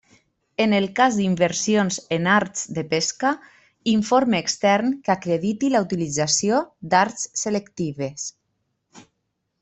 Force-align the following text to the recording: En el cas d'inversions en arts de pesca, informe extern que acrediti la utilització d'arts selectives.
En 0.63 0.71
el 0.75 0.85
cas 0.99 1.17
d'inversions 1.17 1.99
en 2.17 2.29
arts 2.35 2.63
de 2.77 2.83
pesca, 2.95 3.33
informe 3.93 4.39
extern 4.47 4.91
que 5.09 5.13
acrediti 5.15 5.69
la 5.77 5.83
utilització 5.89 6.63
d'arts 6.95 7.27
selectives. 7.47 8.25